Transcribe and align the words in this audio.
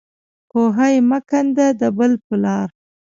کوهی 0.51 0.95
مه 1.09 1.19
کنده 1.29 1.67
د 1.79 1.81
بل 1.97 2.11
په 2.25 2.35
لار. 2.43 2.67